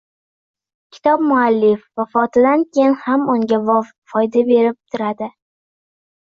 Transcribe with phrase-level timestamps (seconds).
[0.95, 3.93] Kitob muallif vafotidan keyin ham unga foyda
[4.39, 5.31] keltirib turadi.